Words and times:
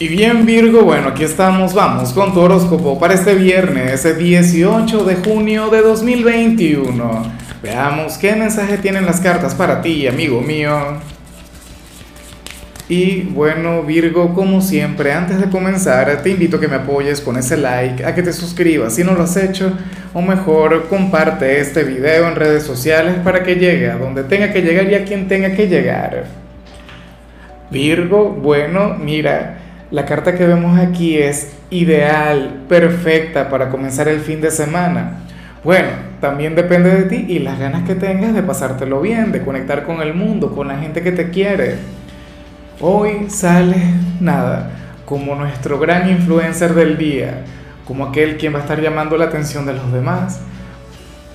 Y 0.00 0.06
bien 0.06 0.46
Virgo, 0.46 0.82
bueno, 0.82 1.08
aquí 1.08 1.24
estamos, 1.24 1.74
vamos 1.74 2.12
con 2.12 2.32
tu 2.32 2.38
horóscopo 2.38 3.00
para 3.00 3.14
este 3.14 3.34
viernes, 3.34 3.94
ese 3.94 4.14
18 4.14 5.02
de 5.02 5.16
junio 5.16 5.70
de 5.70 5.82
2021. 5.82 7.32
Veamos 7.64 8.16
qué 8.16 8.36
mensaje 8.36 8.78
tienen 8.78 9.06
las 9.06 9.18
cartas 9.18 9.56
para 9.56 9.82
ti, 9.82 10.06
amigo 10.06 10.40
mío. 10.40 10.98
Y 12.88 13.22
bueno 13.22 13.82
Virgo, 13.82 14.34
como 14.34 14.60
siempre, 14.60 15.12
antes 15.12 15.40
de 15.40 15.50
comenzar, 15.50 16.22
te 16.22 16.30
invito 16.30 16.58
a 16.58 16.60
que 16.60 16.68
me 16.68 16.76
apoyes 16.76 17.20
con 17.20 17.36
ese 17.36 17.56
like, 17.56 18.04
a 18.04 18.14
que 18.14 18.22
te 18.22 18.32
suscribas 18.32 18.94
si 18.94 19.02
no 19.02 19.14
lo 19.14 19.24
has 19.24 19.36
hecho, 19.36 19.72
o 20.14 20.22
mejor 20.22 20.86
comparte 20.86 21.58
este 21.58 21.82
video 21.82 22.28
en 22.28 22.36
redes 22.36 22.62
sociales 22.62 23.16
para 23.24 23.42
que 23.42 23.56
llegue 23.56 23.90
a 23.90 23.96
donde 23.96 24.22
tenga 24.22 24.52
que 24.52 24.62
llegar 24.62 24.88
y 24.88 24.94
a 24.94 25.04
quien 25.04 25.26
tenga 25.26 25.56
que 25.56 25.66
llegar. 25.66 26.26
Virgo, 27.72 28.30
bueno, 28.30 28.94
mira. 28.96 29.64
La 29.90 30.04
carta 30.04 30.34
que 30.34 30.46
vemos 30.46 30.78
aquí 30.78 31.16
es 31.16 31.52
ideal, 31.70 32.64
perfecta 32.68 33.48
para 33.48 33.70
comenzar 33.70 34.06
el 34.06 34.20
fin 34.20 34.42
de 34.42 34.50
semana. 34.50 35.20
Bueno, 35.64 35.88
también 36.20 36.54
depende 36.54 36.90
de 36.90 37.04
ti 37.04 37.24
y 37.26 37.38
las 37.38 37.58
ganas 37.58 37.84
que 37.84 37.94
tengas 37.94 38.34
de 38.34 38.42
pasártelo 38.42 39.00
bien, 39.00 39.32
de 39.32 39.40
conectar 39.40 39.84
con 39.84 40.02
el 40.02 40.12
mundo, 40.12 40.54
con 40.54 40.68
la 40.68 40.78
gente 40.78 41.00
que 41.00 41.12
te 41.12 41.30
quiere. 41.30 41.76
Hoy 42.80 43.30
sale 43.30 43.76
nada, 44.20 44.72
como 45.06 45.34
nuestro 45.34 45.78
gran 45.78 46.10
influencer 46.10 46.74
del 46.74 46.98
día, 46.98 47.44
como 47.86 48.04
aquel 48.04 48.36
quien 48.36 48.52
va 48.52 48.58
a 48.58 48.62
estar 48.62 48.82
llamando 48.82 49.16
la 49.16 49.24
atención 49.24 49.64
de 49.64 49.72
los 49.72 49.90
demás. 49.90 50.40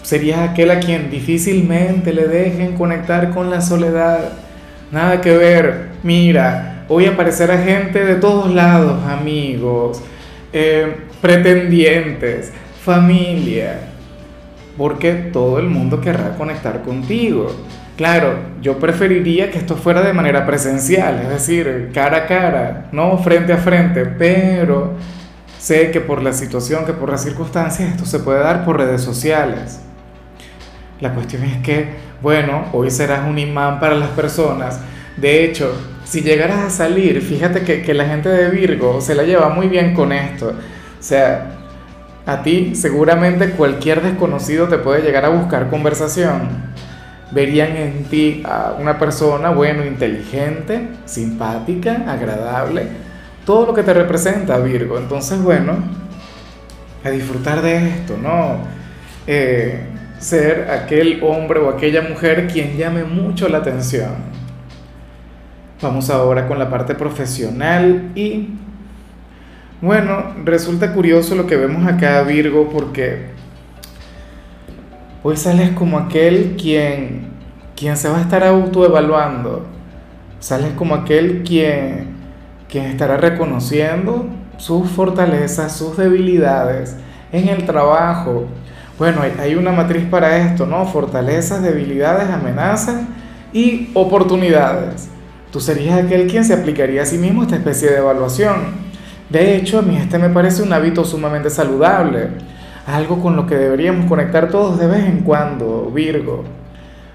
Serías 0.04 0.48
aquel 0.48 0.70
a 0.70 0.80
quien 0.80 1.10
difícilmente 1.10 2.14
le 2.14 2.28
dejen 2.28 2.76
conectar 2.76 3.32
con 3.32 3.50
la 3.50 3.62
soledad. 3.62 4.30
Nada 4.92 5.22
que 5.22 5.36
ver, 5.36 5.90
mira, 6.04 6.73
Hoy 6.90 7.06
aparecerá 7.06 7.60
gente 7.60 8.04
de 8.04 8.16
todos 8.16 8.54
lados, 8.54 9.02
amigos, 9.08 10.02
eh, 10.52 10.98
pretendientes, 11.22 12.52
familia, 12.84 13.80
porque 14.78 15.14
todo 15.14 15.60
el 15.60 15.68
mundo 15.68 16.02
querrá 16.02 16.36
conectar 16.36 16.82
contigo. 16.82 17.56
Claro, 17.96 18.36
yo 18.62 18.80
preferiría 18.80 19.50
que 19.50 19.60
esto 19.60 19.78
fuera 19.78 20.02
de 20.02 20.12
manera 20.12 20.46
presencial, 20.46 21.22
es 21.22 21.30
decir, 21.30 21.92
cara 21.94 22.18
a 22.18 22.26
cara, 22.26 22.90
no 22.92 23.18
frente 23.18 23.54
a 23.54 23.58
frente, 23.58 24.06
pero 24.06 24.94
sé 25.58 25.90
que 25.90 26.02
por 26.02 26.22
la 26.22 26.34
situación, 26.34 26.86
que 26.86 26.92
por 26.92 27.10
las 27.10 27.24
circunstancias, 27.24 27.92
esto 27.92 28.06
se 28.06 28.20
puede 28.20 28.40
dar 28.40 28.66
por 28.66 28.78
redes 28.78 29.02
sociales. 29.02 29.80
La 31.00 31.14
cuestión 31.14 31.44
es 31.44 31.62
que, 31.64 31.88
bueno, 32.22 32.66
hoy 32.74 32.92
serás 32.92 33.28
un 33.28 33.40
imán 33.40 33.80
para 33.80 33.96
las 33.96 34.10
personas. 34.10 34.82
De 35.16 35.46
hecho, 35.46 35.72
si 36.14 36.22
llegaras 36.22 36.60
a 36.60 36.70
salir, 36.70 37.24
fíjate 37.24 37.64
que, 37.64 37.92
la 37.96 38.06
gente 38.06 38.30
de 38.30 38.52
Virgo 38.52 39.02
se 39.02 39.16
la 39.16 39.24
lleva 39.24 39.50
muy 39.50 39.68
bien 39.68 39.96
con 39.96 40.12
esto. 40.12 40.50
O 40.50 41.02
sea, 41.02 41.54
a 42.28 42.44
ti 42.44 42.76
seguramente 42.76 43.50
cualquier 43.50 44.04
desconocido 44.04 44.68
te 44.68 44.78
puede 44.78 45.02
llegar 45.02 45.26
a 45.26 45.30
buscar 45.30 45.72
conversación. 45.72 46.50
Verían 47.32 47.76
en 47.76 48.04
ti 48.04 48.44
a 48.46 48.76
una 48.80 49.00
persona, 49.00 49.50
bueno, 49.50 49.84
inteligente, 49.84 50.88
simpática, 51.06 52.04
agradable, 52.08 52.90
todo 53.44 53.66
lo 53.66 53.74
que 53.74 53.82
te 53.82 53.96
representa 53.96 54.60
Virgo. 54.60 55.00
Entonces, 55.00 55.42
bueno, 55.42 55.78
a 57.04 57.10
disfrutar 57.10 57.64
de 57.64 57.88
esto, 57.88 58.18
¿no? 58.22 58.60
Eh, 59.26 59.82
ser 60.20 60.70
aquel 60.70 61.24
hombre 61.24 61.60
o 61.60 61.72
aquella 61.72 62.04
mujer 62.04 62.50
quien 62.54 62.78
llame 62.78 63.04
mucho 63.04 63.50
la 63.50 63.58
atención. 63.58 64.33
Vamos 65.82 66.10
ahora 66.10 66.48
con 66.48 66.60
la 66.60 66.70
parte 66.70 66.96
profesional 66.96 68.12
y 68.16 68.50
bueno, 69.82 70.34
resulta 70.46 70.94
curioso 70.94 71.36
lo 71.36 71.46
que 71.46 71.58
vemos 71.58 71.86
acá 71.86 72.24
Virgo 72.24 72.70
porque 72.70 73.26
hoy 75.24 75.36
sales 75.36 75.72
como 75.72 75.98
aquel 75.98 76.56
quien, 76.56 77.28
quien 77.76 77.98
se 77.98 78.08
va 78.08 78.20
a 78.20 78.22
estar 78.22 78.46
autoevaluando, 78.46 79.66
sales 80.40 80.72
como 80.78 80.96
aquel 80.96 81.44
quien, 81.44 82.16
quien 82.70 82.86
estará 82.86 83.18
reconociendo 83.18 84.28
sus 84.56 84.90
fortalezas, 84.90 85.76
sus 85.76 85.98
debilidades 85.98 86.96
en 87.34 87.50
el 87.50 87.66
trabajo. 87.66 88.46
Bueno, 88.98 89.22
hay 89.38 89.56
una 89.56 89.74
matriz 89.74 90.06
para 90.06 90.38
esto, 90.38 90.66
¿no? 90.66 90.86
Fortalezas, 90.86 91.62
debilidades, 91.62 92.30
amenazas 92.30 93.02
y 93.52 93.90
oportunidades. 93.94 95.10
Tú 95.54 95.60
serías 95.60 96.04
aquel 96.04 96.26
quien 96.26 96.44
se 96.44 96.56
aplicaría 96.56 97.04
a 97.04 97.06
sí 97.06 97.20
mismo 97.20 97.44
esta 97.44 97.56
especie 97.56 97.92
de 97.92 98.00
evaluación. 98.00 98.74
De 99.30 99.56
hecho, 99.56 99.78
a 99.78 99.82
mí 99.84 99.96
este 99.98 100.18
me 100.18 100.32
parece 100.32 100.64
un 100.64 100.74
hábito 100.74 101.06
sumamente 101.06 101.52
saludable, 101.52 102.30
algo 102.88 103.22
con 103.22 103.36
lo 103.36 103.46
que 103.46 103.54
deberíamos 103.54 104.08
conectar 104.08 104.50
todos 104.50 104.80
de 104.80 104.88
vez 104.88 105.06
en 105.06 105.20
cuando, 105.20 105.92
Virgo. 105.94 106.44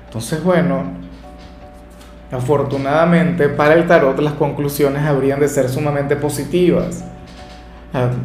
Entonces, 0.04 0.40
bueno, 0.44 0.84
afortunadamente 2.30 3.48
para 3.48 3.74
el 3.74 3.88
tarot 3.88 4.20
las 4.20 4.34
conclusiones 4.34 5.02
habrían 5.02 5.40
de 5.40 5.48
ser 5.48 5.68
sumamente 5.68 6.14
positivas. 6.14 7.02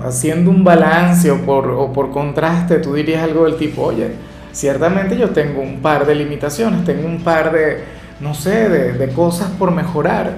Haciendo 0.05 0.51
un 0.51 0.63
balance 0.63 1.31
o 1.31 1.39
por, 1.39 1.71
o 1.71 1.91
por 1.91 2.11
contraste, 2.11 2.77
tú 2.77 2.93
dirías 2.93 3.23
algo 3.23 3.45
del 3.45 3.55
tipo, 3.57 3.81
oye, 3.81 4.11
ciertamente 4.51 5.17
yo 5.17 5.31
tengo 5.31 5.59
un 5.59 5.81
par 5.81 6.05
de 6.05 6.13
limitaciones, 6.13 6.85
tengo 6.85 7.07
un 7.07 7.23
par 7.23 7.51
de 7.51 7.92
no 8.19 8.33
sé, 8.33 8.69
de, 8.69 9.09
cosas 9.09 9.49
por 9.51 9.71
mejorar, 9.71 10.37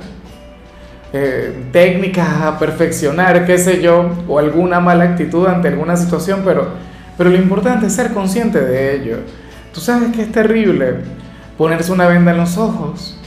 eh, 1.13 1.67
técnicas 1.71 2.41
a 2.41 2.59
perfeccionar, 2.59 3.45
qué 3.45 3.57
sé 3.57 3.81
yo, 3.81 4.09
o 4.27 4.39
alguna 4.39 4.79
mala 4.79 5.05
actitud 5.05 5.47
ante 5.47 5.67
alguna 5.67 5.95
situación, 5.95 6.41
pero, 6.43 6.69
pero 7.17 7.29
lo 7.29 7.37
importante 7.37 7.85
es 7.87 7.93
ser 7.93 8.13
consciente 8.13 8.59
de 8.59 8.95
ello. 8.95 9.17
Tú 9.73 9.79
sabes 9.79 10.15
que 10.15 10.23
es 10.23 10.31
terrible 10.31 10.95
ponerse 11.57 11.91
una 11.91 12.07
venda 12.07 12.31
en 12.31 12.37
los 12.37 12.57
ojos 12.57 13.17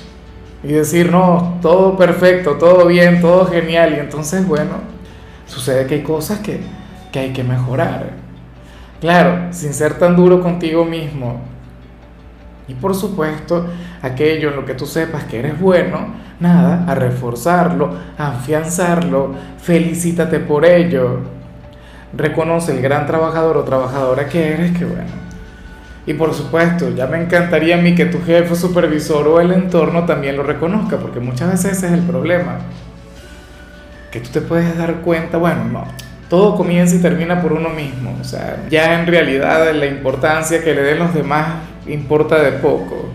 y 0.63 0.69
decir, 0.69 1.11
no, 1.11 1.59
todo 1.63 1.97
perfecto, 1.97 2.55
todo 2.55 2.87
bien, 2.87 3.21
todo 3.21 3.47
genial, 3.47 3.95
y 3.97 4.01
entonces, 4.01 4.47
bueno, 4.47 4.73
sucede 5.47 5.87
que 5.87 5.97
hay 5.97 6.03
cosas 6.03 6.41
que, 6.41 6.61
que 7.13 7.21
hay 7.21 7.33
que 7.33 7.45
mejorar. 7.45 8.11
Claro, 9.01 9.53
sin 9.53 9.73
ser 9.73 9.95
tan 9.95 10.17
duro 10.17 10.43
contigo 10.43 10.85
mismo, 10.85 11.41
y 12.69 12.75
por 12.75 12.95
supuesto, 12.95 13.67
aquello 14.03 14.51
en 14.51 14.57
lo 14.57 14.67
que 14.67 14.75
tú 14.75 14.85
sepas 14.85 15.25
que 15.25 15.39
eres 15.39 15.59
bueno, 15.59 16.15
nada, 16.39 16.85
a 16.87 16.95
reforzarlo, 16.95 17.95
a 18.19 18.29
afianzarlo, 18.29 19.35
felicítate 19.59 20.39
por 20.39 20.67
ello. 20.67 21.21
Reconoce 22.15 22.73
el 22.77 22.83
gran 22.83 23.07
trabajador 23.07 23.57
o 23.57 23.65
trabajadora 23.65 24.29
que 24.29 24.53
eres, 24.53 24.77
que 24.77 24.85
bueno. 24.85 25.29
Y 26.07 26.15
por 26.15 26.35
supuesto, 26.35 26.91
ya 26.95 27.07
me 27.07 27.23
encantaría 27.23 27.77
a 27.77 27.81
mí 27.81 27.95
que 27.95 28.07
tu 28.07 28.23
jefe, 28.23 28.55
supervisor 28.55 29.27
o 29.29 29.41
el 29.41 29.53
entorno 29.53 30.05
también 30.05 30.37
lo 30.37 30.43
reconozca, 30.43 30.99
porque 30.99 31.21
muchas 31.21 31.51
veces 31.51 31.79
ese 31.79 31.87
es 31.87 31.93
el 31.93 32.01
problema. 32.01 32.59
Que 34.11 34.21
tú 34.21 34.29
te 34.31 34.41
puedes 34.43 34.77
dar 34.77 34.97
cuenta, 34.97 35.39
bueno, 35.39 35.65
no, 35.65 35.85
todo 36.29 36.57
comienza 36.57 36.97
y 36.97 37.01
termina 37.01 37.41
por 37.41 37.53
uno 37.53 37.71
mismo. 37.71 38.17
O 38.21 38.25
sea, 38.25 38.63
ya 38.71 39.01
en 39.01 39.07
realidad 39.07 39.71
la 39.75 39.87
importancia 39.87 40.63
que 40.63 40.75
le 40.75 40.83
den 40.83 40.99
los 40.99 41.13
demás 41.15 41.47
importa 41.89 42.43
de 42.43 42.53
poco. 42.53 43.09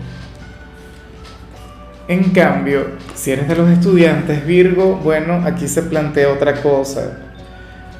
En 2.06 2.30
cambio, 2.30 2.86
si 3.14 3.30
eres 3.30 3.48
de 3.48 3.56
los 3.56 3.70
estudiantes 3.70 4.46
Virgo, 4.46 5.00
bueno, 5.02 5.42
aquí 5.44 5.68
se 5.68 5.82
plantea 5.82 6.30
otra 6.30 6.60
cosa. 6.62 7.18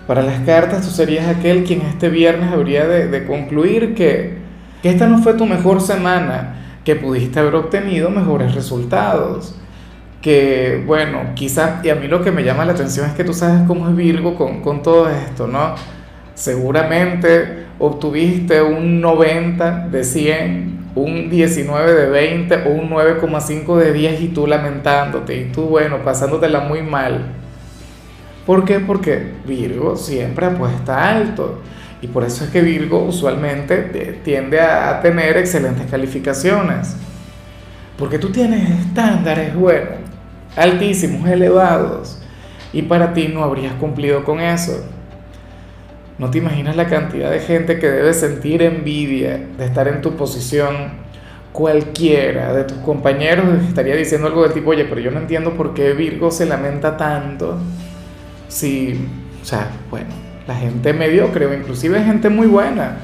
Para 0.07 0.23
las 0.23 0.41
cartas 0.41 0.83
tú 0.85 0.91
serías 0.91 1.27
aquel 1.27 1.65
quien 1.65 1.81
este 1.83 2.11
viernes 2.11 2.53
habría 2.53 2.87
de, 2.87 3.27
concluir 3.27 3.95
que, 3.95 4.39
que 4.83 4.91
esta 4.91 5.07
no 5.07 5.23
fue 5.23 5.35
tu 5.35 5.47
mejor 5.47 5.81
semana, 5.81 6.81
que 6.85 6.97
pudiste 6.97 7.41
haber 7.41 7.55
obtenido 7.55 8.11
mejores 8.11 8.55
resultados 8.55 9.59
que 10.25 10.83
bueno, 10.87 11.35
quizás, 11.35 11.85
y 11.85 11.91
a 11.91 11.97
mí 11.97 12.09
lo 12.09 12.25
que 12.25 12.33
me 12.33 12.43
llama 12.43 12.65
la 12.65 12.73
atención 12.73 13.05
es 13.05 13.13
que 13.13 13.25
tú 13.25 13.35
sabes 13.35 13.67
cómo 13.67 13.91
es 13.91 13.95
Virgo 13.95 14.37
con, 14.37 14.63
con 14.63 14.83
todo 14.83 15.11
esto, 15.11 15.47
¿no? 15.47 15.75
Seguramente 16.35 17.64
obtuviste 17.87 18.63
un 18.63 19.01
90 19.01 19.89
de 19.89 20.05
100, 20.05 20.91
un 20.95 21.31
19 21.31 21.93
de 21.93 22.09
20 22.09 22.55
o 22.67 22.71
un 22.71 22.91
9,5 22.91 23.77
de 23.77 23.93
10 23.93 24.21
y 24.21 24.29
tú 24.29 24.47
lamentándote 24.47 25.37
y 25.37 25.45
tú, 25.53 25.63
bueno, 25.63 25.99
pasándotela 26.05 26.61
muy 26.61 26.83
mal. 26.83 27.27
¿Por 28.47 28.65
qué? 28.65 28.81
Porque 28.81 29.33
Virgo 29.47 29.97
siempre 29.97 30.47
apuesta 30.47 31.11
alto. 31.11 31.61
Y 32.03 32.07
por 32.07 32.25
eso 32.25 32.45
es 32.45 32.51
que 32.51 32.61
Virgo 32.61 33.03
usualmente 33.03 34.21
tiende 34.23 34.61
a 34.61 35.01
tener 35.01 35.39
excelentes 35.39 35.91
calificaciones. 35.91 36.97
Porque 37.99 38.19
tú 38.19 38.31
tienes 38.31 38.69
estándares 38.69 39.55
buenos 39.55 40.05
altísimos, 40.57 41.29
elevados, 41.29 42.19
y 42.73 42.83
para 42.83 43.13
ti 43.13 43.29
no 43.33 43.43
habrías 43.43 43.75
cumplido 43.75 44.25
con 44.25 44.41
eso. 44.41 44.85
No 46.19 46.31
te 46.31 46.39
imaginas 46.39 46.77
la 46.77 46.87
cantidad 46.87 47.31
de 47.31 47.41
gente 47.41 47.79
que 47.79 47.91
debe 47.91 48.15
sentir 48.15 48.63
envidia 48.63 49.41
de 49.59 49.65
estar 49.65 49.89
en 49.89 50.01
tu 50.01 50.17
posición. 50.17 51.03
Cualquiera 51.53 52.53
de 52.53 52.65
tus 52.65 52.79
compañeros 52.79 53.47
estaría 53.69 53.95
diciendo 53.97 54.27
algo 54.27 54.43
del 54.43 54.53
tipo, 54.53 54.71
oye, 54.71 54.85
pero 54.85 55.01
yo 55.01 55.11
no 55.11 55.21
entiendo 55.21 55.55
por 55.55 55.73
qué 55.73 55.93
Virgo 55.93 56.31
se 56.31 56.47
lamenta 56.47 56.97
tanto. 56.97 57.59
si, 58.49 59.09
o 59.43 59.45
sea, 59.45 59.69
bueno, 59.91 60.11
la 60.47 60.55
gente 60.55 60.93
mediocre 60.93 61.47
o 61.47 61.55
inclusive 61.55 62.03
gente 62.03 62.29
muy 62.29 62.47
buena, 62.47 62.97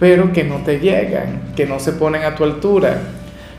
pero 0.00 0.32
que 0.32 0.44
no 0.44 0.58
te 0.58 0.80
llegan, 0.80 1.52
que 1.56 1.66
no 1.66 1.78
se 1.78 1.92
ponen 1.92 2.24
a 2.24 2.34
tu 2.34 2.44
altura. 2.44 2.98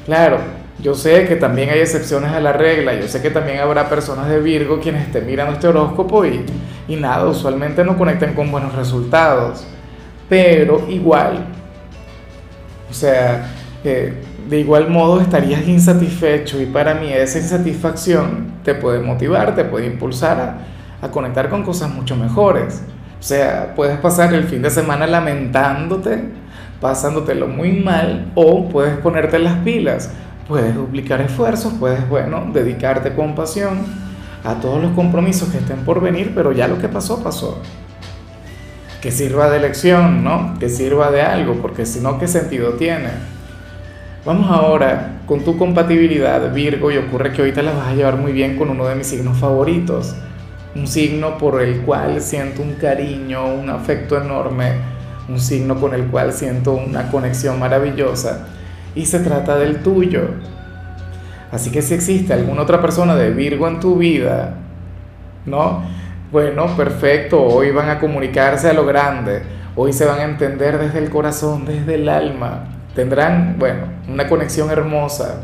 Claro, 0.06 0.40
yo 0.80 0.94
sé 0.94 1.26
que 1.28 1.36
también 1.36 1.70
hay 1.70 1.80
excepciones 1.80 2.32
a 2.32 2.40
la 2.40 2.54
regla, 2.54 2.94
yo 2.94 3.08
sé 3.08 3.22
que 3.22 3.30
también 3.30 3.60
habrá 3.60 3.90
personas 3.90 4.30
de 4.30 4.40
Virgo 4.40 4.80
quienes 4.80 5.12
te 5.12 5.22
miran 5.22 5.54
este 5.54 5.68
horóscopo 5.68 6.26
y, 6.26 6.46
y 6.88 6.96
nada, 6.96 7.26
usualmente 7.26 7.84
no 7.84 7.98
conectan 7.98 8.34
con 8.34 8.52
buenos 8.52 8.76
resultados, 8.76 9.66
pero 10.30 10.86
igual, 10.90 11.46
o 12.90 12.94
sea, 12.94 13.52
eh, 13.84 14.14
de 14.50 14.60
igual 14.60 14.90
modo 14.90 15.22
estarías 15.22 15.68
insatisfecho 15.68 16.62
y 16.62 16.66
para 16.66 16.94
mí 16.94 17.12
esa 17.12 17.40
insatisfacción 17.40 18.54
te 18.64 18.76
puede 18.76 19.00
motivar, 19.00 19.56
te 19.56 19.66
puede 19.66 19.88
impulsar 19.88 20.40
a, 20.40 21.06
a 21.06 21.12
conectar 21.12 21.50
con 21.50 21.64
cosas 21.64 21.92
mucho 21.92 22.16
mejores. 22.16 22.84
O 23.20 23.24
sea, 23.24 23.74
puedes 23.76 23.98
pasar 23.98 24.34
el 24.34 24.44
fin 24.44 24.62
de 24.62 24.70
semana 24.70 25.08
lamentándote, 25.08 26.26
pasándotelo 26.80 27.48
muy 27.48 27.72
mal, 27.72 28.32
o 28.36 28.70
puedes 28.70 28.98
ponerte 28.98 29.40
las 29.40 29.56
pilas, 29.60 30.12
puedes 30.48 30.76
duplicar 30.76 31.22
esfuerzos, 31.22 31.74
puedes, 31.80 32.08
bueno, 32.08 32.46
dedicarte 32.54 33.14
con 33.14 33.34
pasión 33.34 34.05
a 34.46 34.56
todos 34.62 34.82
los 34.82 34.92
compromisos 34.94 35.50
que 35.50 35.58
estén 35.58 35.84
por 35.84 36.02
venir, 36.02 36.34
pero 36.36 36.52
ya 36.52 36.68
lo 36.68 36.78
que 36.78 36.88
pasó, 36.88 37.24
pasó. 37.24 37.62
Que 39.02 39.12
sirva 39.12 39.50
de 39.50 39.60
lección, 39.60 40.24
¿no? 40.24 40.58
Que 40.60 40.70
sirva 40.70 41.12
de 41.12 41.22
algo, 41.22 41.56
porque 41.62 41.86
si 41.86 42.00
no, 42.00 42.20
¿qué 42.20 42.28
sentido 42.28 42.74
tiene? 42.74 43.10
Vamos 44.26 44.50
ahora 44.50 45.22
con 45.28 45.44
tu 45.44 45.58
compatibilidad, 45.58 46.52
Virgo, 46.54 46.92
y 46.92 46.98
ocurre 46.98 47.32
que 47.32 47.42
ahorita 47.42 47.62
la 47.62 47.74
vas 47.74 47.88
a 47.90 47.94
llevar 47.94 48.18
muy 48.18 48.32
bien 48.32 48.58
con 48.58 48.70
uno 48.70 48.88
de 48.88 48.96
mis 48.96 49.08
signos 49.08 49.38
favoritos. 49.38 50.16
Un 50.76 50.88
signo 50.88 51.38
por 51.38 51.62
el 51.62 51.82
cual 51.82 52.22
siento 52.22 52.62
un 52.62 52.74
cariño, 52.74 53.46
un 53.46 53.70
afecto 53.70 54.20
enorme, 54.20 54.74
un 55.30 55.40
signo 55.40 55.80
con 55.80 55.94
el 55.94 56.08
cual 56.08 56.34
siento 56.34 56.74
una 56.74 57.10
conexión 57.12 57.60
maravillosa. 57.60 58.48
Y 58.96 59.06
se 59.06 59.20
trata 59.20 59.58
del 59.58 59.84
tuyo. 59.84 60.22
Así 61.52 61.72
que 61.72 61.82
si 61.82 61.94
existe 61.94 62.34
alguna 62.34 62.64
otra 62.64 62.82
persona 62.82 63.16
de 63.16 63.32
Virgo 63.32 63.68
en 63.68 63.80
tu 63.80 63.98
vida, 63.98 64.56
¿no? 65.46 65.84
Bueno, 66.32 66.68
perfecto, 66.76 67.42
hoy 67.42 67.72
van 67.72 67.90
a 67.90 68.00
comunicarse 68.00 68.70
a 68.70 68.74
lo 68.74 68.86
grande, 68.86 69.44
hoy 69.76 69.94
se 69.94 70.06
van 70.06 70.20
a 70.20 70.24
entender 70.24 70.78
desde 70.80 71.00
el 71.00 71.10
corazón, 71.10 71.66
desde 71.66 71.96
el 71.96 72.10
alma 72.10 72.76
tendrán, 72.96 73.58
bueno, 73.60 73.82
una 74.08 74.28
conexión 74.28 74.72
hermosa. 74.72 75.42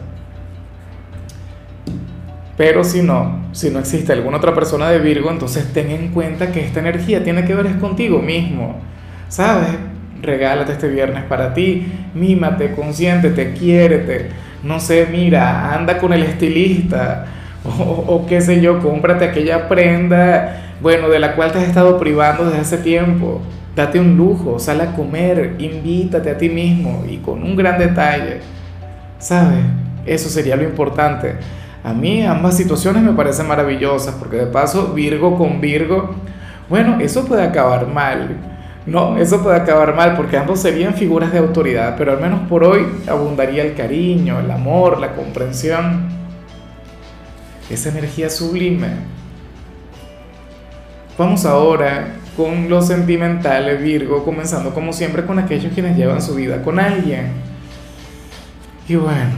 Pero 2.58 2.84
si 2.84 3.02
no, 3.02 3.46
si 3.52 3.70
no 3.70 3.80
existe 3.80 4.14
alguna 4.14 4.38
otra 4.38 4.56
persona 4.56 4.90
de 4.90 5.00
Virgo, 5.00 5.30
entonces 5.30 5.72
ten 5.74 5.92
en 5.92 6.10
cuenta 6.10 6.52
que 6.52 6.66
esta 6.66 6.80
energía 6.80 7.24
tiene 7.24 7.46
que 7.46 7.54
ver 7.54 7.66
es 7.68 7.76
contigo 7.76 8.20
mismo. 8.20 8.80
¿Sabes? 9.28 9.70
Regálate 10.22 10.74
este 10.74 10.88
viernes 10.88 11.24
para 11.24 11.54
ti, 11.54 11.92
mímate, 12.14 12.72
consiéntete, 12.72 13.54
quiérete. 13.54 14.30
No 14.64 14.80
sé, 14.80 15.08
mira, 15.12 15.74
anda 15.74 15.98
con 15.98 16.14
el 16.14 16.24
estilista. 16.24 17.26
O, 17.64 18.26
qué 18.28 18.42
sé 18.42 18.60
yo, 18.60 18.80
cómprate 18.80 19.26
aquella 19.26 19.68
prenda, 19.70 20.76
bueno, 20.82 21.10
de 21.10 21.20
la 21.20 21.36
cual 21.36 21.52
te 21.52 21.60
has 21.60 21.66
estado 21.66 22.00
privando 22.00 22.46
desde 22.46 22.60
hace 22.60 22.78
tiempo. 22.78 23.42
Date 23.76 24.00
un 24.00 24.18
lujo, 24.18 24.60
sal 24.60 24.82
a 24.82 24.94
comer, 24.94 25.56
invítate 25.60 26.32
a 26.32 26.38
ti 26.38 26.50
mismo 26.50 27.04
y 27.08 27.18
con 27.18 27.44
un 27.44 27.56
gran 27.56 27.78
detalle. 27.78 28.42
¿Sabes? 29.20 29.60
Eso 30.06 30.30
sería 30.30 30.56
lo 30.56 30.64
importante. 30.64 31.36
A 31.84 31.94
mí 31.94 32.24
ambas 32.24 32.58
situaciones 32.58 33.04
me 33.04 33.14
parecen 33.14 33.48
maravillosas 33.48 34.16
porque 34.16 34.38
de 34.38 34.48
paso 34.48 34.94
Virgo 34.94 35.38
con 35.38 35.62
Virgo, 35.62 36.16
bueno, 36.70 37.00
eso 37.00 37.26
puede 37.26 37.44
acabar 37.44 37.88
mal. 37.88 38.38
No, 38.86 39.18
eso 39.18 39.44
puede 39.44 39.58
acabar 39.58 39.96
mal 39.96 40.16
porque 40.16 40.38
ambos 40.38 40.60
serían 40.60 40.96
figuras 40.96 41.32
de 41.32 41.38
autoridad, 41.38 41.96
pero 41.98 42.14
al 42.14 42.20
menos 42.20 42.48
por 42.50 42.64
hoy 42.64 42.86
abundaría 43.08 43.64
el 43.64 43.76
cariño, 43.76 44.40
el 44.40 44.50
amor, 44.50 45.00
la 45.00 45.14
comprensión. 45.14 46.10
Esa 47.70 47.90
energía 47.90 48.30
sublime. 48.30 48.90
Vamos 51.18 51.46
ahora 51.46 52.16
con 52.36 52.70
lo 52.70 52.82
sentimental, 52.82 53.78
Virgo, 53.78 54.26
comenzando 54.26 54.74
como 54.74 54.94
siempre 54.94 55.26
con 55.26 55.38
aquellos 55.38 55.74
quienes 55.74 55.96
llevan 55.96 56.22
su 56.22 56.34
vida 56.34 56.64
con 56.64 56.80
alguien. 56.80 57.34
Y 58.88 58.96
bueno, 58.96 59.32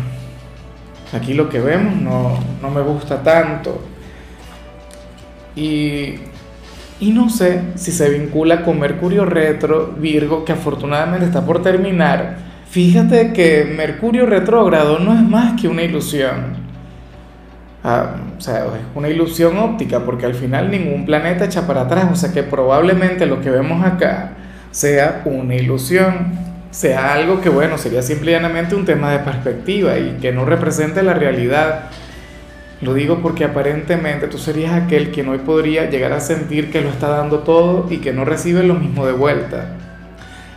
aquí 1.12 1.34
lo 1.34 1.50
que 1.50 1.60
vemos 1.60 1.96
no, 1.96 2.40
no 2.62 2.70
me 2.70 2.82
gusta 2.82 3.22
tanto. 3.22 3.82
Y, 5.56 6.16
y 7.04 7.12
no 7.12 7.30
sé 7.30 7.60
si 7.76 7.92
se 7.92 8.10
vincula 8.10 8.64
con 8.64 8.80
Mercurio 8.80 9.26
retro, 9.26 9.94
Virgo, 9.98 10.46
que 10.46 10.54
afortunadamente 10.54 11.26
está 11.26 11.46
por 11.46 11.62
terminar. 11.62 12.38
Fíjate 12.70 13.34
que 13.34 13.66
Mercurio 13.66 14.26
retrógrado 14.26 15.00
no 15.00 15.14
es 15.14 15.22
más 15.22 15.60
que 15.60 15.68
una 15.68 15.82
ilusión. 15.82 16.64
Ah, 17.84 18.16
o 18.38 18.40
sea, 18.40 18.60
es 18.68 18.86
una 18.96 19.10
ilusión 19.10 19.58
óptica 19.58 20.00
porque 20.06 20.26
al 20.26 20.34
final 20.34 20.72
ningún 20.72 21.06
planeta 21.06 21.44
echa 21.44 21.68
para 21.68 21.82
atrás, 21.82 22.08
o 22.10 22.16
sea 22.16 22.32
que 22.32 22.42
probablemente 22.42 23.26
lo 23.26 23.42
que 23.42 23.50
vemos 23.50 23.86
acá 23.86 24.32
sea 24.72 25.24
una 25.26 25.56
ilusión, 25.56 26.40
sea 26.72 27.14
algo 27.14 27.42
que 27.42 27.50
bueno, 27.50 27.78
sería 27.78 28.02
simplemente 28.02 28.76
un 28.76 28.86
tema 28.86 29.12
de 29.12 29.20
perspectiva 29.20 29.98
y 29.98 30.20
que 30.22 30.32
no 30.32 30.46
represente 30.46 31.04
la 31.04 31.16
realidad. 31.16 31.90
Lo 32.84 32.94
digo 32.94 33.20
porque 33.22 33.46
aparentemente 33.46 34.28
tú 34.28 34.38
serías 34.38 34.74
aquel 34.74 35.12
quien 35.12 35.30
hoy 35.30 35.40
podría 35.40 35.90
llegar 35.90 36.12
a 36.12 36.20
sentir 36.20 36.70
que 36.70 36.82
lo 36.82 36.90
está 36.90 37.08
dando 37.08 37.40
todo 37.40 37.88
y 37.90 37.98
que 37.98 38.12
no 38.12 38.26
recibe 38.26 38.64
lo 38.64 38.74
mismo 38.74 39.06
de 39.06 39.14
vuelta. 39.14 39.78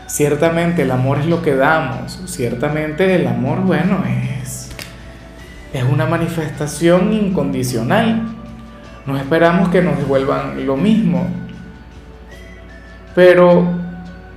Ciertamente 0.07 0.83
el 0.83 0.91
amor 0.91 1.19
es 1.19 1.27
lo 1.27 1.43
que 1.43 1.55
damos, 1.55 2.21
ciertamente 2.27 3.15
el 3.15 3.27
amor, 3.27 3.61
bueno, 3.61 4.03
es 4.05 4.27
es 5.77 5.85
una 5.85 6.07
manifestación 6.07 7.13
incondicional. 7.13 8.23
No 9.05 9.17
esperamos 9.17 9.69
que 9.69 9.83
nos 9.83 9.99
devuelvan 9.99 10.67
lo 10.67 10.77
mismo. 10.77 11.27
Pero 13.15 13.69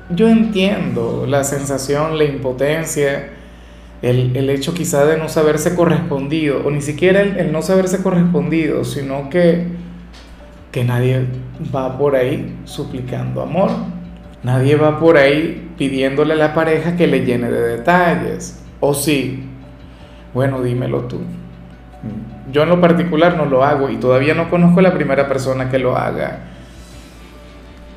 yo 0.09 0.27
entiendo 0.27 1.25
la 1.27 1.43
sensación, 1.43 2.17
la 2.17 2.25
impotencia, 2.25 3.29
el, 4.01 4.49
hecho 4.49 4.73
quizá 4.73 5.05
de 5.05 5.17
no 5.17 5.29
saberse 5.29 5.75
correspondido, 5.75 6.65
o 6.65 6.71
ni 6.71 6.81
siquiera 6.81 7.21
el, 7.21 7.51
no 7.51 7.61
saberse 7.61 8.01
correspondido, 8.01 8.83
sino 8.85 9.29
que, 9.29 9.67
que 10.71 10.83
nadie 10.83 11.25
va 11.75 11.97
por 11.97 12.15
ahí 12.15 12.59
suplicando 12.65 13.41
amor. 13.41 13.69
Nadie 14.41 14.75
va 14.77 14.99
por 14.99 15.17
ahí 15.17 15.73
pidiéndole 15.77 16.33
a 16.33 16.37
la 16.37 16.53
pareja 16.53 16.95
que 16.95 17.07
le 17.07 17.25
llene 17.25 17.51
de 17.51 17.77
detalles. 17.77 18.63
O 18.79 18.93
sí, 18.93 19.43
bueno, 20.33 20.61
dímelo 20.61 21.01
tú. 21.01 21.21
Yo 22.51 22.63
en 22.63 22.69
lo 22.69 22.79
particular 22.79 23.35
no 23.35 23.45
lo 23.45 23.63
hago 23.63 23.89
y 23.89 23.97
todavía 23.97 24.33
no 24.33 24.49
conozco 24.49 24.79
a 24.79 24.83
la 24.83 24.93
primera 24.93 25.27
persona 25.27 25.69
que 25.69 25.79
lo 25.79 25.97
haga. 25.97 26.39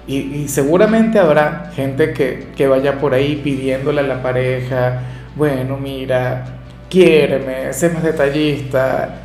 Y, 0.07 0.49
seguramente 0.49 1.21
habrá 1.21 1.71
gente 1.75 2.13
que, 2.13 2.67
vaya 2.67 2.99
por 2.99 3.15
ahí 3.15 3.41
pidiéndole 3.43 4.01
a 4.01 4.05
la 4.05 4.21
pareja, 4.21 5.01
bueno, 5.37 5.77
mira, 5.77 6.45
quiéreme, 6.89 7.73
sé 7.73 7.89
más 7.91 8.03
detallista, 8.03 9.17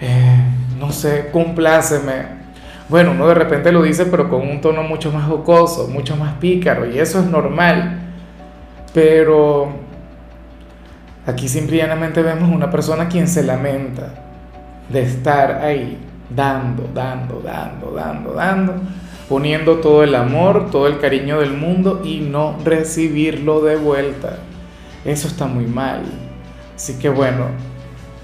eh, 0.00 0.36
no 0.78 0.92
sé, 0.92 1.28
compláceme. 1.32 2.42
Bueno, 2.88 3.12
uno 3.12 3.28
de 3.28 3.34
repente 3.34 3.72
lo 3.72 3.82
dice, 3.82 4.06
pero 4.06 4.28
con 4.28 4.42
un 4.42 4.60
tono 4.60 4.82
mucho 4.82 5.10
más 5.12 5.26
jocoso, 5.26 5.88
mucho 5.88 6.16
más 6.16 6.34
pícaro, 6.34 6.90
y 6.90 6.98
eso 6.98 7.20
es 7.20 7.26
normal. 7.26 8.00
Pero 8.92 9.82
Aquí 11.24 11.48
simplemente 11.48 12.20
vemos 12.20 12.48
una 12.48 12.68
persona 12.68 13.08
quien 13.08 13.28
se 13.28 13.44
lamenta 13.44 14.12
de 14.88 15.02
estar 15.02 15.62
ahí, 15.62 15.96
dando, 16.28 16.90
dando, 16.92 17.40
dando, 17.40 17.92
dando, 17.92 18.32
dando, 18.32 18.74
poniendo 19.28 19.76
todo 19.76 20.02
el 20.02 20.16
amor, 20.16 20.68
todo 20.72 20.88
el 20.88 20.98
cariño 20.98 21.38
del 21.38 21.52
mundo 21.52 22.02
y 22.04 22.18
no 22.20 22.56
recibirlo 22.64 23.60
de 23.60 23.76
vuelta. 23.76 24.38
Eso 25.04 25.28
está 25.28 25.46
muy 25.46 25.66
mal. 25.66 26.02
Así 26.74 26.94
que 26.94 27.08
bueno, 27.08 27.46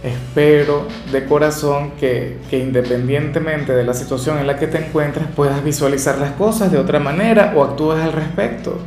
espero 0.02 0.86
de 1.12 1.24
corazón 1.24 1.92
que, 1.98 2.38
que, 2.50 2.58
independientemente 2.58 3.74
de 3.74 3.84
la 3.84 3.94
situación 3.94 4.38
en 4.38 4.46
la 4.46 4.56
que 4.56 4.66
te 4.66 4.78
encuentres 4.78 5.26
puedas 5.34 5.62
visualizar 5.64 6.18
las 6.18 6.32
cosas 6.32 6.70
de 6.70 6.78
otra 6.78 6.98
manera 7.00 7.52
o 7.56 7.64
actúes 7.64 8.00
al 8.00 8.12
respecto 8.12 8.78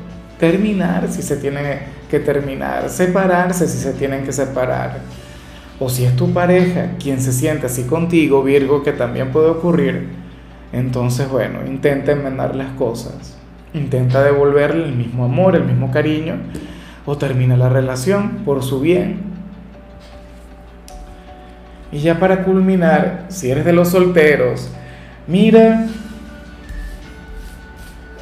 terminar 0.41 1.07
si 1.11 1.21
se 1.21 1.37
tiene 1.37 1.81
que 2.09 2.19
terminar, 2.19 2.89
separarse 2.89 3.67
si 3.67 3.77
se 3.77 3.93
tienen 3.93 4.25
que 4.25 4.33
separar. 4.33 4.99
O 5.79 5.87
si 5.87 6.03
es 6.03 6.15
tu 6.15 6.33
pareja 6.33 6.93
quien 6.99 7.21
se 7.21 7.31
siente 7.31 7.67
así 7.67 7.83
contigo, 7.83 8.43
Virgo, 8.43 8.81
que 8.81 8.91
también 8.91 9.31
puede 9.31 9.49
ocurrir, 9.49 10.07
entonces 10.73 11.29
bueno, 11.29 11.59
intenta 11.65 12.11
enmendar 12.11 12.55
las 12.55 12.71
cosas. 12.73 13.37
Intenta 13.73 14.23
devolverle 14.23 14.85
el 14.85 14.95
mismo 14.95 15.25
amor, 15.25 15.55
el 15.55 15.63
mismo 15.63 15.91
cariño, 15.91 16.37
o 17.05 17.17
termina 17.17 17.57
la 17.57 17.69
relación 17.69 18.43
por 18.45 18.63
su 18.63 18.79
bien. 18.79 19.19
Y 21.91 21.99
ya 21.99 22.19
para 22.19 22.43
culminar, 22.43 23.25
si 23.29 23.51
eres 23.51 23.65
de 23.65 23.73
los 23.73 23.89
solteros, 23.89 24.69
mira, 25.27 25.87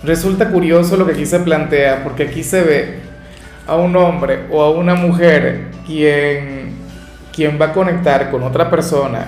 resulta 0.04 0.50
curioso 0.50 0.98
lo 0.98 1.06
que 1.06 1.14
aquí 1.14 1.26
se 1.26 1.40
plantea, 1.40 2.04
porque 2.04 2.24
aquí 2.24 2.44
se 2.44 2.64
ve 2.64 3.00
a 3.68 3.76
un 3.76 3.96
hombre 3.96 4.46
o 4.52 4.64
a 4.64 4.72
una 4.72 4.96
mujer 4.96 5.68
quien, 5.86 6.74
quien 7.36 7.62
va 7.62 7.68
a 7.68 7.74
conectar 7.74 8.32
con 8.32 8.42
otra 8.42 8.70
persona 8.70 9.28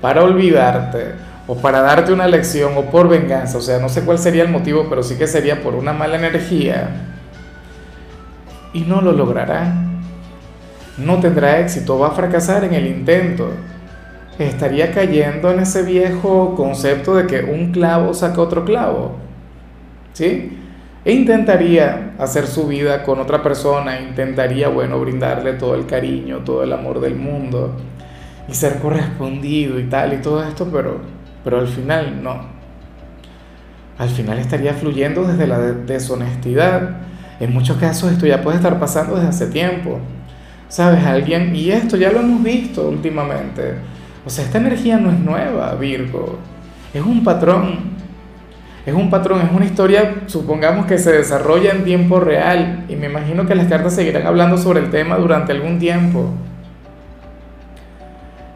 para 0.00 0.22
olvidarte 0.22 1.12
o 1.46 1.56
para 1.56 1.82
darte 1.82 2.12
una 2.12 2.26
lección 2.26 2.72
o 2.76 2.82
por 2.86 3.08
venganza, 3.08 3.58
o 3.58 3.60
sea, 3.60 3.78
no 3.78 3.88
sé 3.88 4.02
cuál 4.02 4.18
sería 4.18 4.42
el 4.42 4.48
motivo, 4.48 4.86
pero 4.88 5.02
sí 5.02 5.16
que 5.16 5.26
sería 5.26 5.62
por 5.62 5.74
una 5.74 5.92
mala 5.92 6.16
energía, 6.16 6.88
y 8.76 8.80
no 8.82 9.00
lo 9.00 9.12
logrará. 9.12 9.74
No 10.98 11.18
tendrá 11.18 11.60
éxito, 11.60 11.98
va 11.98 12.08
a 12.08 12.10
fracasar 12.10 12.62
en 12.64 12.74
el 12.74 12.86
intento. 12.86 13.48
Estaría 14.38 14.92
cayendo 14.92 15.50
en 15.50 15.60
ese 15.60 15.82
viejo 15.82 16.54
concepto 16.54 17.16
de 17.16 17.26
que 17.26 17.42
un 17.42 17.72
clavo 17.72 18.12
saca 18.12 18.38
otro 18.40 18.66
clavo. 18.66 19.16
¿Sí? 20.12 20.58
E 21.06 21.12
intentaría 21.12 22.12
hacer 22.18 22.46
su 22.46 22.66
vida 22.66 23.02
con 23.02 23.18
otra 23.18 23.42
persona, 23.42 23.98
intentaría, 24.00 24.68
bueno, 24.68 25.00
brindarle 25.00 25.54
todo 25.54 25.74
el 25.74 25.86
cariño, 25.86 26.38
todo 26.38 26.62
el 26.62 26.72
amor 26.72 27.00
del 27.00 27.14
mundo 27.14 27.76
y 28.48 28.54
ser 28.54 28.78
correspondido 28.78 29.78
y 29.78 29.84
tal 29.84 30.12
y 30.12 30.18
todo 30.18 30.42
esto, 30.44 30.68
pero, 30.70 31.00
pero 31.44 31.60
al 31.60 31.68
final 31.68 32.22
no. 32.22 32.56
Al 33.96 34.10
final 34.10 34.38
estaría 34.38 34.74
fluyendo 34.74 35.26
desde 35.26 35.46
la 35.46 35.58
deshonestidad. 35.58 37.15
En 37.38 37.52
muchos 37.52 37.76
casos 37.76 38.12
esto 38.12 38.26
ya 38.26 38.42
puede 38.42 38.56
estar 38.56 38.78
pasando 38.78 39.16
desde 39.16 39.28
hace 39.28 39.46
tiempo. 39.48 40.00
¿Sabes? 40.68 41.04
Alguien, 41.04 41.54
y 41.54 41.70
esto 41.70 41.96
ya 41.96 42.10
lo 42.10 42.20
hemos 42.20 42.42
visto 42.42 42.88
últimamente. 42.88 43.74
O 44.24 44.30
sea, 44.30 44.44
esta 44.44 44.58
energía 44.58 44.98
no 44.98 45.10
es 45.10 45.18
nueva, 45.18 45.74
Virgo. 45.74 46.38
Es 46.92 47.02
un 47.02 47.22
patrón. 47.22 47.96
Es 48.84 48.94
un 48.94 49.10
patrón, 49.10 49.40
es 49.40 49.50
una 49.52 49.64
historia, 49.64 50.22
supongamos 50.26 50.86
que 50.86 50.96
se 50.96 51.10
desarrolla 51.10 51.72
en 51.72 51.84
tiempo 51.84 52.20
real. 52.20 52.84
Y 52.88 52.96
me 52.96 53.06
imagino 53.06 53.46
que 53.46 53.54
las 53.54 53.66
cartas 53.66 53.94
seguirán 53.94 54.26
hablando 54.26 54.56
sobre 54.56 54.80
el 54.80 54.90
tema 54.90 55.16
durante 55.16 55.52
algún 55.52 55.78
tiempo. 55.78 56.30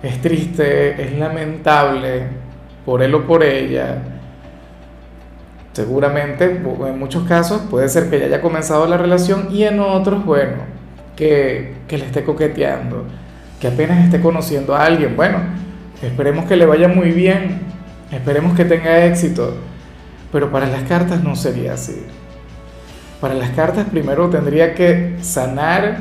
Es 0.03 0.21
triste, 0.21 1.03
es 1.03 1.19
lamentable 1.19 2.29
por 2.85 3.03
él 3.03 3.15
o 3.15 3.27
por 3.27 3.43
ella. 3.43 4.20
Seguramente, 5.73 6.45
en 6.47 6.99
muchos 6.99 7.25
casos, 7.29 7.62
puede 7.71 7.89
ser 7.89 8.11
que 8.11 8.19
ya 8.19 8.27
haya 8.27 8.41
comenzado 8.41 8.87
la 8.87 8.97
relación 8.97 9.49
y 9.53 9.62
en 9.62 9.79
otros, 9.79 10.25
bueno, 10.25 10.57
que, 11.15 11.75
que 11.87 11.97
le 11.97 12.07
esté 12.07 12.25
coqueteando, 12.25 13.05
que 13.61 13.69
apenas 13.69 14.05
esté 14.05 14.21
conociendo 14.21 14.75
a 14.75 14.85
alguien. 14.85 15.15
Bueno, 15.15 15.39
esperemos 16.03 16.47
que 16.47 16.57
le 16.57 16.67
vaya 16.67 16.89
muy 16.89 17.12
bien, 17.12 17.61
esperemos 18.11 18.57
que 18.57 18.65
tenga 18.65 19.05
éxito, 19.05 19.55
pero 20.33 20.50
para 20.50 20.67
las 20.67 20.83
cartas 20.83 21.23
no 21.23 21.37
sería 21.37 21.75
así. 21.75 22.05
Para 23.21 23.35
las 23.35 23.50
cartas 23.50 23.87
primero 23.91 24.29
tendría 24.29 24.75
que 24.75 25.17
sanar 25.21 25.99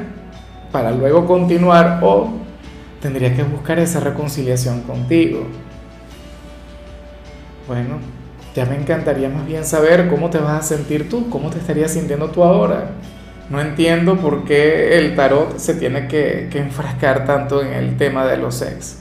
para 0.71 0.91
luego 0.91 1.25
continuar 1.25 1.99
o 2.01 2.31
tendría 3.01 3.35
que 3.35 3.43
buscar 3.43 3.77
esa 3.79 3.99
reconciliación 3.99 4.81
contigo. 4.81 5.45
Bueno, 7.67 7.97
ya 8.55 8.65
me 8.65 8.75
encantaría 8.75 9.29
más 9.29 9.45
bien 9.45 9.63
saber 9.63 10.07
cómo 10.09 10.29
te 10.29 10.39
vas 10.39 10.59
a 10.59 10.75
sentir 10.75 11.09
tú, 11.09 11.29
cómo 11.29 11.49
te 11.49 11.59
estarías 11.59 11.91
sintiendo 11.91 12.29
tú 12.29 12.43
ahora. 12.43 12.91
No 13.49 13.59
entiendo 13.59 14.17
por 14.17 14.43
qué 14.43 14.97
el 14.97 15.15
tarot 15.15 15.57
se 15.57 15.73
tiene 15.73 16.07
que, 16.07 16.49
enfrascar 16.53 17.25
tanto 17.25 17.63
en 17.63 17.73
el 17.73 17.97
tema 17.97 18.25
de 18.25 18.37
los 18.37 18.61
ex. 18.61 18.99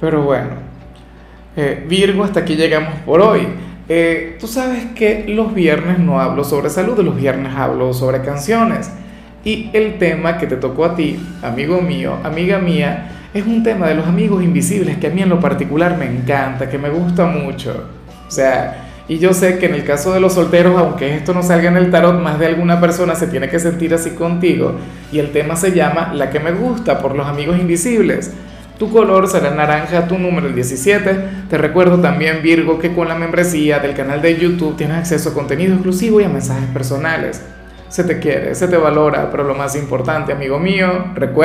Pero 0.00 0.22
bueno, 0.22 0.50
eh, 1.56 1.84
Virgo, 1.88 2.22
hasta 2.22 2.40
aquí 2.40 2.54
llegamos 2.54 2.94
por 3.00 3.20
hoy. 3.20 3.48
Eh, 3.88 4.36
tú 4.38 4.46
sabes 4.46 4.84
que 4.94 5.24
los 5.28 5.54
viernes 5.54 5.98
no 5.98 6.20
hablo 6.20 6.44
sobre 6.44 6.70
salud, 6.70 6.98
los 6.98 7.16
viernes 7.16 7.54
hablo 7.56 7.92
sobre 7.92 8.22
canciones. 8.22 8.90
Y 9.44 9.70
el 9.72 9.98
tema 9.98 10.38
que 10.38 10.46
te 10.46 10.56
tocó 10.56 10.84
a 10.84 10.94
ti, 10.94 11.18
amigo 11.42 11.80
mío, 11.80 12.18
amiga 12.22 12.58
mía, 12.58 13.28
es 13.34 13.46
un 13.46 13.62
tema 13.62 13.88
de 13.88 13.94
los 13.94 14.06
amigos 14.06 14.44
invisibles 14.44 14.98
que 14.98 15.08
a 15.08 15.10
mí 15.10 15.22
en 15.22 15.28
lo 15.28 15.40
particular 15.40 15.96
me 15.96 16.06
encanta, 16.06 16.68
que 16.68 16.78
me 16.78 16.90
gusta 16.90 17.26
mucho. 17.26 17.97
O 18.28 18.30
sea, 18.30 18.88
y 19.08 19.18
yo 19.18 19.32
sé 19.32 19.58
que 19.58 19.66
en 19.66 19.74
el 19.74 19.84
caso 19.84 20.12
de 20.12 20.20
los 20.20 20.34
solteros, 20.34 20.78
aunque 20.78 21.16
esto 21.16 21.32
no 21.32 21.42
salga 21.42 21.70
en 21.70 21.78
el 21.78 21.90
tarot, 21.90 22.20
más 22.20 22.38
de 22.38 22.46
alguna 22.46 22.78
persona 22.78 23.14
se 23.14 23.26
tiene 23.26 23.48
que 23.48 23.58
sentir 23.58 23.94
así 23.94 24.10
contigo. 24.10 24.74
Y 25.10 25.18
el 25.18 25.32
tema 25.32 25.56
se 25.56 25.72
llama 25.72 26.12
La 26.12 26.30
que 26.30 26.40
me 26.40 26.52
gusta 26.52 26.98
por 26.98 27.16
los 27.16 27.26
amigos 27.26 27.58
invisibles. 27.58 28.32
Tu 28.78 28.92
color 28.92 29.26
será 29.26 29.50
naranja, 29.50 30.06
tu 30.06 30.18
número 30.18 30.46
el 30.46 30.54
17. 30.54 31.18
Te 31.48 31.58
recuerdo 31.58 31.98
también, 32.00 32.42
Virgo, 32.42 32.78
que 32.78 32.94
con 32.94 33.08
la 33.08 33.14
membresía 33.14 33.78
del 33.78 33.94
canal 33.94 34.20
de 34.20 34.38
YouTube 34.38 34.76
tienes 34.76 34.98
acceso 34.98 35.30
a 35.30 35.34
contenido 35.34 35.72
exclusivo 35.72 36.20
y 36.20 36.24
a 36.24 36.28
mensajes 36.28 36.68
personales 36.68 37.42
se 37.88 38.04
te 38.04 38.18
quiere, 38.18 38.54
se 38.54 38.68
te 38.68 38.76
valora, 38.76 39.30
pero 39.30 39.44
lo 39.44 39.54
más 39.54 39.74
importante, 39.74 40.32
amigo 40.32 40.58
mío, 40.58 41.06
recuerda 41.14 41.38